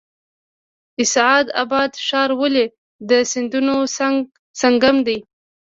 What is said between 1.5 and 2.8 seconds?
اباد ښار ولې